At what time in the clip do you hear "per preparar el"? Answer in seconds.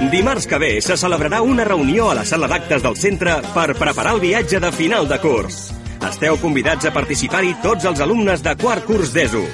3.54-4.20